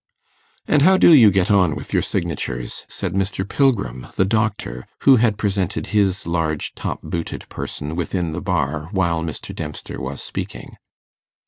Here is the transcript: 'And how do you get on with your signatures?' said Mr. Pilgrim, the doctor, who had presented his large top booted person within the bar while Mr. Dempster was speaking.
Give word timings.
'And 0.67 0.81
how 0.81 0.97
do 0.97 1.13
you 1.13 1.29
get 1.29 1.51
on 1.51 1.75
with 1.75 1.93
your 1.93 2.01
signatures?' 2.01 2.87
said 2.89 3.13
Mr. 3.13 3.47
Pilgrim, 3.47 4.07
the 4.15 4.25
doctor, 4.25 4.87
who 5.01 5.17
had 5.17 5.37
presented 5.37 5.85
his 5.93 6.25
large 6.25 6.73
top 6.73 7.01
booted 7.03 7.47
person 7.49 7.95
within 7.95 8.33
the 8.33 8.41
bar 8.41 8.89
while 8.93 9.21
Mr. 9.21 9.53
Dempster 9.55 10.01
was 10.01 10.23
speaking. 10.23 10.75